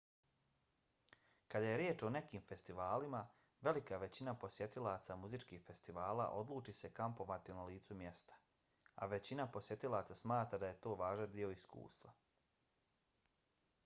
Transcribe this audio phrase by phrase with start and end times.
[1.53, 3.19] kad je riječ o nekim festivalima
[3.67, 8.41] velika većina posjetilaca muzičkih festivala odluči se kampovati na licu mjesta
[8.95, 12.17] a većina posjetilaca smatra da je to važan dio iskustva